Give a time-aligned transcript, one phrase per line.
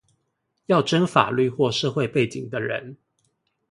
[0.65, 2.97] 要徵法律或社會背景的人